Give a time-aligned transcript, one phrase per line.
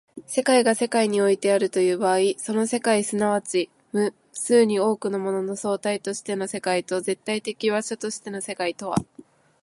[0.25, 8.97] 世界が世界においてあるという場合、その世界即ち無数に多くのものの総体としての世界と絶対的場所としての世界とは